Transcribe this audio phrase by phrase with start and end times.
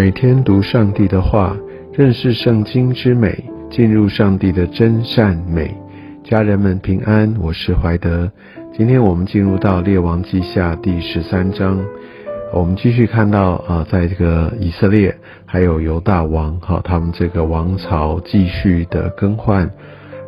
[0.00, 1.54] 每天读上帝的话，
[1.92, 5.76] 认识圣经之美，进入上帝的真善美。
[6.24, 8.32] 家人们平安，我是怀德。
[8.72, 11.78] 今天我们进入到列王记下第十三章，
[12.50, 19.70] 我们继续看到啊，在这个以色列还有犹大王哈，他们这个王朝继续的更换，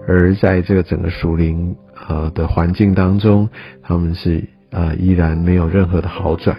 [0.06, 1.74] 而在这个整个属灵
[2.10, 3.48] 呃的环境当中，
[3.82, 6.58] 他们是啊依然没有任何的好转。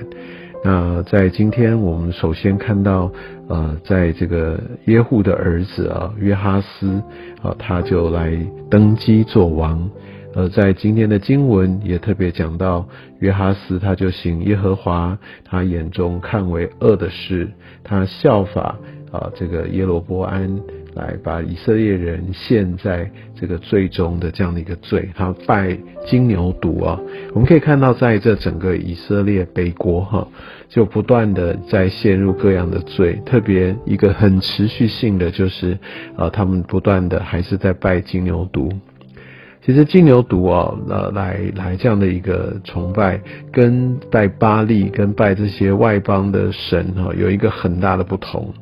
[0.66, 3.12] 那在今天，我们首先看到，
[3.50, 7.04] 呃，在这个耶户的儿子啊约哈斯
[7.42, 8.32] 啊，他就来
[8.70, 9.90] 登基做王。
[10.36, 12.88] 呃，在今天的经文也特别讲到，
[13.20, 17.52] 约哈斯他就行耶和华他眼中看为恶的事，
[17.84, 18.76] 他效法
[19.12, 20.60] 啊这个耶罗波安。
[20.96, 27.00] 来把以色列人陷在这个最终的这样的一个罪，他拜金牛犊啊，
[27.34, 30.28] 我们可以看到在这整个以色列北国哈，
[30.70, 35.78] 就不断的在陷入各样的罪，特别一个很持续性的就是，
[36.18, 38.72] 呃，他们不断的还是在拜金牛犊。
[39.66, 48.54] 其实金牛犊啊，呃，来来这样的一个崇拜，跟拜巴利跟拜这些外邦的神哈，有一个很大的不同。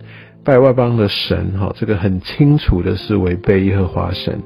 [0.44, 4.42] 拜外邦的神，哈，这个很清楚的是违背耶和华神。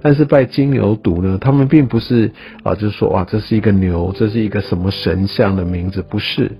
[0.00, 2.30] 但是拜金牛犊呢，他们并不是
[2.62, 6.02] 啊，就是说哇，这是一个牛，这是一个什么神像的名字？
[6.02, 6.50] 不是。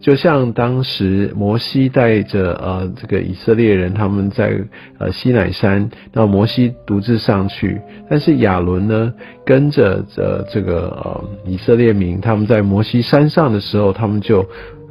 [0.00, 4.56] 就像当时摩西带着呃这个以色列人，他们在
[4.98, 9.12] 呃西乃山，那摩西独自上去，但是亚伦呢
[9.44, 14.46] 跟着呃这个呃以色列民，他们在摩西山上的时候，他们就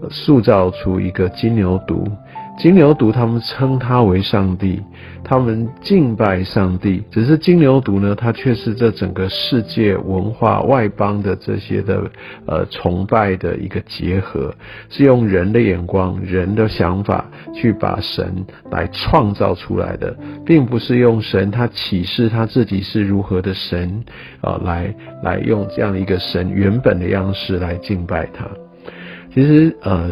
[0.09, 2.05] 塑造出一个金牛犊。
[2.57, 4.81] 金牛犊他们称他为上帝，
[5.23, 7.03] 他们敬拜上帝。
[7.11, 12.09] 只是金牛犊呢，它却是这整个世界文化外邦的这些的
[12.47, 14.51] 呃崇拜的一个结合，
[14.89, 17.23] 是用人的眼光、人的想法
[17.53, 24.03] 去把神来创造出来的，并不是用神他启示他自己是如何的神
[24.41, 28.47] 啊，来来用这样一个神原本的样式来敬拜他。
[29.31, 30.09] 其实呃。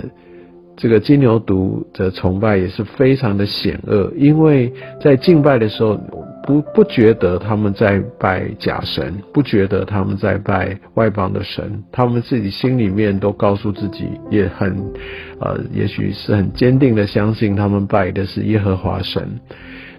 [0.78, 4.72] 这个金牛犊的崇拜也是非常的险恶，因为
[5.02, 5.97] 在敬拜的时候，
[6.46, 14.75] 不不觉得他们在拜假神，不觉得他们在拜外邦的神，他们自己心里面都告诉自己，也很，
[15.40, 19.40] 呃，也许是很坚定的相信他们拜的是耶和华神。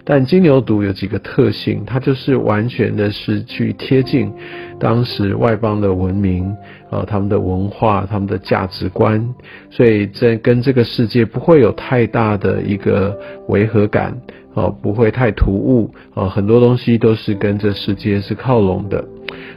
[0.09, 4.31] 但金牛犊有几个特性，它就是完全的是去贴近
[4.79, 6.55] 当时外邦的文明，
[6.89, 9.21] 呃，他们的文化、他们的价值观，
[9.69, 13.19] 所以在跟这个世界不会有太大的一个
[13.49, 14.17] 违和感，
[14.53, 19.03] 哦，不会太突兀，哦，很多东西都是跟这世界是靠拢的，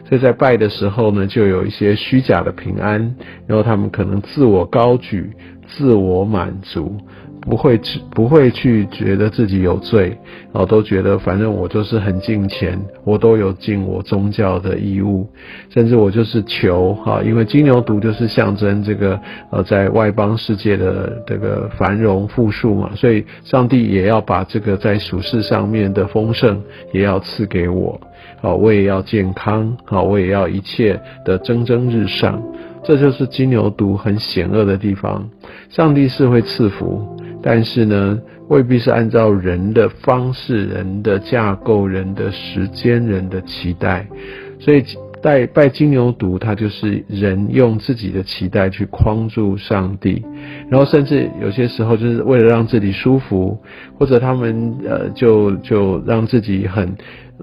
[0.09, 3.15] 所以在拜的时候呢，就有一些虚假的平安，
[3.47, 5.31] 然后他们可能自我高举、
[5.69, 6.99] 自我满足。
[7.43, 10.17] 不会去，不会去觉得自己有罪，
[10.53, 15.27] 哦，都觉得反正我就是很敬虔，我都有尽我宗教的义务，
[15.71, 19.19] 甚至我就是求哈，因为金牛犊就是象征这个
[19.51, 26.63] 呃，在外邦世界的这个繁荣富庶嘛，所以上帝也要把这个在俗世上面的丰盛
[26.93, 27.99] 也要赐给我，
[28.43, 32.43] 好，我也要健康，好，我也要一切的蒸蒸日上，
[32.85, 35.29] 这就是金牛犊很险恶的地方，
[35.71, 37.17] 上帝是会赐福。
[37.43, 38.19] 但是呢，
[38.49, 44.07] 未必是按照人的方式、人的架构、人的时间、人的期待，
[44.59, 44.85] 所以
[45.23, 50.25] 拜拜金牛犊，他就是人用自己的期待去框住上帝，
[50.69, 53.59] 然后甚至有些时候就是为了让自己舒服，
[53.99, 56.95] 或者他们呃就就让自己很。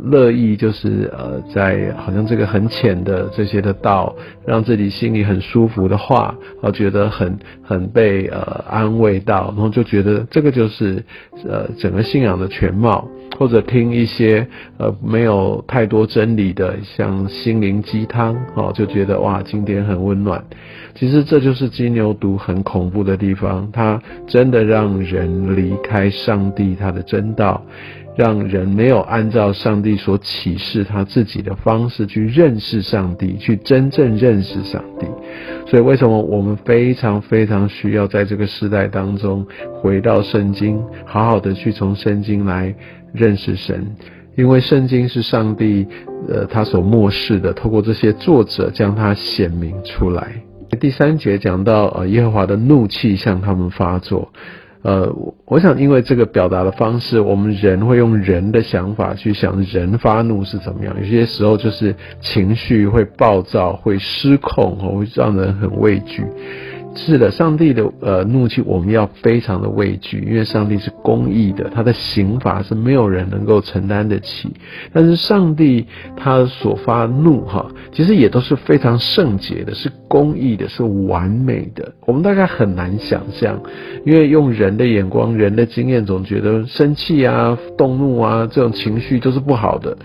[0.04, 4.16] 乐意就是呃，在好像这个很浅的这些的道，
[4.46, 11.04] 让自己心里很舒服的话，啊，觉得很很被呃安慰到，然后就觉得这个就是
[11.48, 14.48] 呃整个信仰的全貌，或者听一些
[14.78, 20.44] 呃没有太多真理的，像心灵鸡汤，哦，就觉得哇，今天很温暖。
[20.96, 27.64] 其实这就是金牛犊很恐怖的地方，它真的让人离开上帝他的真道。
[28.18, 35.06] 让人没有按照上帝所启示他自己的方式去认识上帝，去真正认识上帝。
[35.68, 39.46] 所以，为什么我们非常非常需要在这个时代当中
[39.82, 42.74] 回到圣经，好好的去从圣经来
[43.14, 43.86] 认识神？
[44.36, 45.86] 因为圣经是上帝，
[46.28, 50.32] 呃，他所漠视的，透过这些作者将它显明出来。
[50.80, 54.32] 第三节讲到，呃，耶和华的怒气向他们发作。
[54.88, 55.14] 呃，
[55.46, 60.96] 我想，因为这个表达的方式，我们人会用人的想法去想，人发怒是怎么样？
[60.98, 66.24] 有些时候就是情绪会暴躁，会失控，会让人很畏惧。
[66.98, 74.52] 是的，上帝的呃怒气我们要非常的畏惧，因为上帝是公义的，他的刑罚是没有人能够承担得起。
[74.92, 75.86] 但是上帝
[76.16, 81.94] 他所发怒哈，其实也都是非常圣洁的，是公义的，是完美的。
[82.06, 83.62] 我们大概很难想象，
[84.04, 89.96] 因为用人的眼光、人的经验，总觉得生气啊、动怒啊这种情绪都是不好的。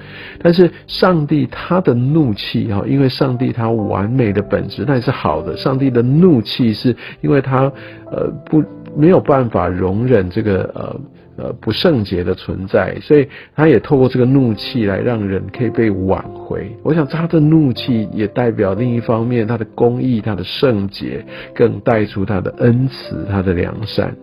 [0.43, 5.56] 但是上帝他的怒气哈，因为上帝他完美的本质，那也是好的。
[5.56, 7.73] 上帝的怒气是因为他
[8.11, 8.62] 呃不
[8.96, 11.00] 没有办法容忍这个呃
[11.44, 16.70] 呃不圣洁的存在，所以他也透过这个怒气来让人可以被挽回。
[16.82, 21.25] 我想他的怒气也代表另一方面他的公义、他的圣洁，
[21.55, 24.14] 更带出他的恩慈、他的良善。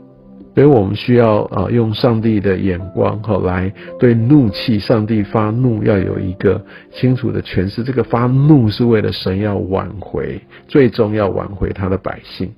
[0.55, 6.61] 所以我们需要啊用上帝的眼光哈来对怒气，上帝发怒要有一个
[6.91, 7.81] 清楚的诠释。
[7.81, 12.51] 这个发怒是为了神要挽回，最终要挽回他的百姓。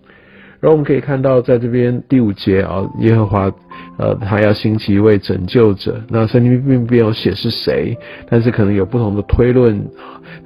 [0.62, 3.52] 然后我们可以看到，在这边第五节啊，耶和华，
[3.98, 6.00] 呃，他要兴起一位拯救者。
[6.08, 7.98] 那圣经并没有写是谁，
[8.30, 9.84] 但是可能有不同的推论，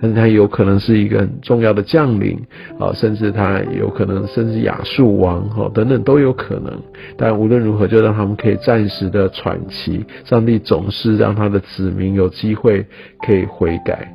[0.02, 2.40] 但是他有可能是一个很重要的将领
[2.80, 6.72] 啊，甚至他有可能甚至亚述王哈等等都有可能。
[7.18, 10.06] 但无论如何，就让他们可以暂时的喘息。
[10.24, 12.86] 上帝总是让他的子民有机会
[13.28, 14.10] 可以悔改。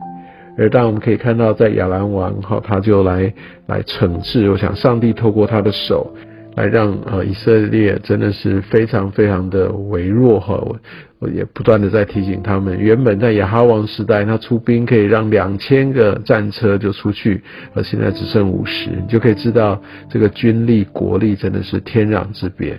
[0.61, 3.33] 而当我们可以看到，在亚兰王哈，他就来
[3.67, 4.51] 来惩治。
[4.51, 6.15] 我想，上帝透过他的手，
[6.55, 10.55] 来让呃以色列真的是非常非常的微弱哈。
[10.57, 10.77] 我
[11.21, 17.43] 我也不断的在提醒他们，原本在亚哈王时代，他出兵可以让两千个战车就出去，
[17.75, 19.81] 而现在只剩五十，你就可以知道
[20.11, 22.79] 这个军力国力真的是天壤之别。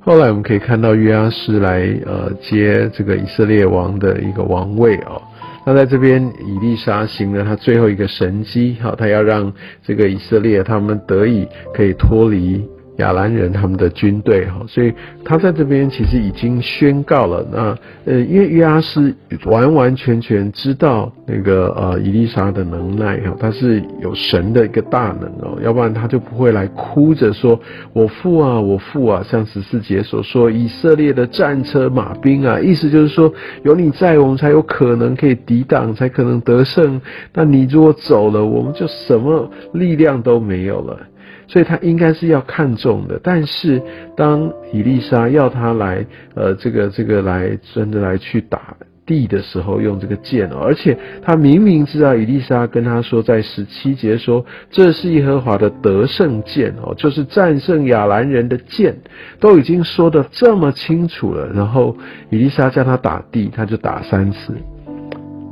[0.00, 5.22] 后来我们可以看到约阿斯来呃接这个以色列王的一个王位哦。
[5.68, 9.52] 那在这边，以利沙行了他最后一个神机，好，他要让
[9.82, 12.64] 这个以色列他们得以可以脱离。
[12.96, 14.92] 亚兰人他们的军队哈，所以
[15.24, 17.46] 他在这边其实已经宣告了。
[17.52, 19.14] 那呃，因为约阿斯
[19.44, 27.58] 完完全全知道那个呃伊丽莎的能耐哈，他是有神的一个大能哦，要不然他就不会来哭着说
[27.92, 33.32] ：“我父啊，我父啊！”像十四节所说，以色列的战车马兵啊，意思就是说
[33.62, 37.00] 有你在，我们才有可能可以抵挡，才可能得胜。
[37.34, 40.98] 那你如果走了，我们就什么力量都没有了。
[41.48, 43.80] 所以他应该是要看重的，但是
[44.16, 46.04] 当伊丽莎要他来，
[46.34, 48.76] 呃，这个这个来真的来去打
[49.06, 58.96] 地的时候，用这个剑哦，而且他明明知道伊丽莎跟他说，在十七节说这是耶和华的得胜剑哦，就是战胜亚兰人的剑，
[59.38, 61.96] 都已经说的这么清楚了，然后
[62.30, 64.52] 伊丽莎叫他打地，他就打三次，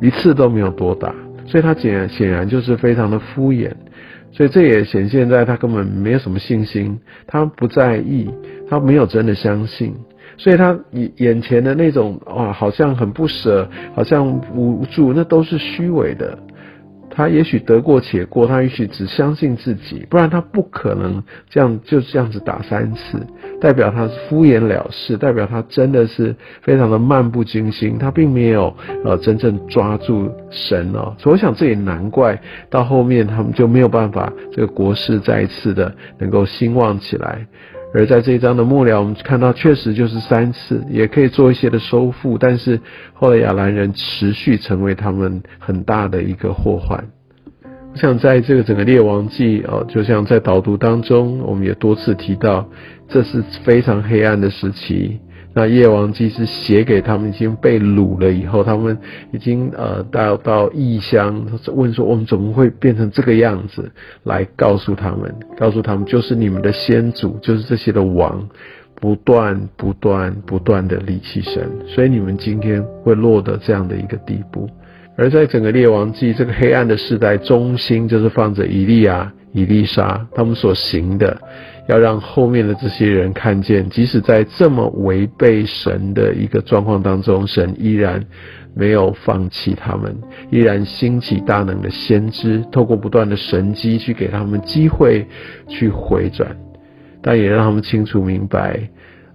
[0.02, 1.14] 一次都没有多打，
[1.46, 3.70] 所以他显显然就是非常的敷衍。
[4.34, 8.28] 所以这也显现在他根本没有什么信心，他不在意，
[8.68, 9.94] 他没有真的相信，
[10.36, 16.36] 所以他眼眼前的那种啊，好像很不舍，好像无助，那都是虚伪的。
[17.14, 23.24] 他也许得过且过，他也许只相信自己，不然他不可能这样就这样子打三次，
[23.60, 28.74] 代表他是敷衍了事，代表他真的是非常的漫不经心，他并没有
[29.04, 31.14] 呃真正抓住神哦。
[31.18, 37.46] 所以我想这也难怪，到后面他们就没有办法这个国势再一次的能够兴旺起来。
[37.94, 42.80] 而在这一章的末了，我们看到确实就是三次，也可以做一些的收复，但是
[43.12, 47.04] 后来亚兰人持续成为他们很大的一个祸患。
[47.92, 52.68] 我想在这个整个列王记哦，就像在导读当中，我们也多次提到，
[53.08, 55.20] 这是非常黑暗的时期。
[55.54, 58.98] 那夜王记是写给他们已经被掳了以后，他们
[59.32, 63.88] 已经呃到到异乡，问说我们怎么会变成这个样子？
[64.24, 68.48] 来告诉他们，告诉他们就是你们的先祖，就是这些的王，
[68.96, 74.68] 不断不断不断的离弃神，所以你们今天会落得这样的一个地步。
[75.16, 81.40] 而在整个列王记这个黑暗的时代，中心就是放着以利亚、伊丽莎他们所行的。
[81.86, 88.24] 要让后面的这些人看见，即使在这么违背神的一个状况当中，神依然
[88.74, 90.16] 没有放弃他们，
[90.50, 95.26] 依然兴起大能的先知，透过不断的神机去给他们机会
[95.68, 96.56] 去回转，
[97.20, 98.80] 但也让他们清楚明白，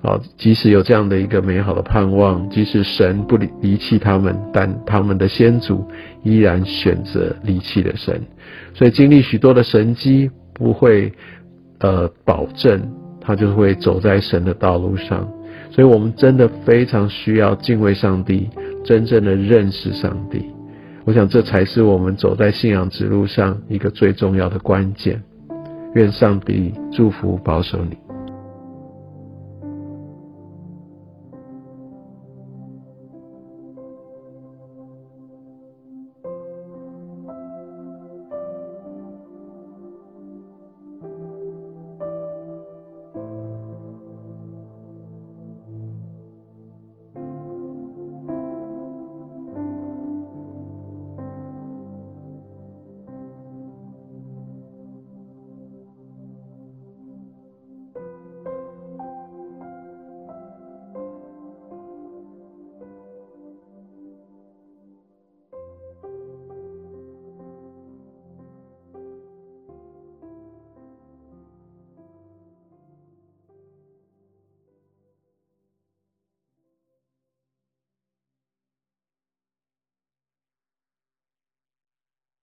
[0.02, 5.86] 啊，即使有这样的一个美好的盼望，即使神不离离弃他们，但他们的先祖
[6.24, 8.22] 依然选择离弃了神，
[8.74, 11.12] 所以经历许多的神机不会。
[11.82, 12.92] 呃，保证
[13.22, 15.26] 他就会走在神的道路上，
[15.72, 18.50] 所以我们真的非常需要敬畏上帝，
[18.84, 20.44] 真正的认识上帝。
[21.06, 25.24] 我想这才是我们走在信仰之路上一个最重要的关键。
[25.96, 28.09] 愿上帝祝福保守你。